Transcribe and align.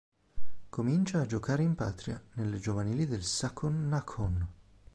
Comincia 0.69 1.21
a 1.21 1.25
giocare 1.27 1.61
in 1.61 1.75
patria, 1.75 2.19
nelle 2.33 2.57
giovanili 2.57 3.05
del 3.05 3.21
Sakon 3.23 3.87
Nakhon. 3.87 4.47